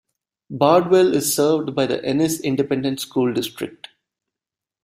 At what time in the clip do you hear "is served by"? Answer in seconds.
1.13-1.85